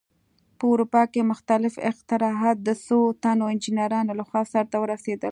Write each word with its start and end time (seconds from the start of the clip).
په 0.57 0.63
اروپا 0.73 1.01
کې 1.11 1.29
مختلف 1.31 1.73
اختراعات 1.89 2.57
د 2.67 2.69
څو 2.85 2.99
تنو 3.23 3.45
انجینرانو 3.53 4.11
لخوا 4.19 4.41
سرته 4.53 4.75
ورسېدل. 4.79 5.29